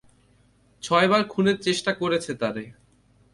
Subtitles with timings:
[0.83, 2.65] ছয়বার খুনের চেষ্টা করছে তারে।